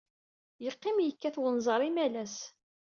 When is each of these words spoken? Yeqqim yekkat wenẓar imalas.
Yeqqim 0.63 0.97
yekkat 1.01 1.35
wenẓar 1.41 1.81
imalas. 1.89 2.35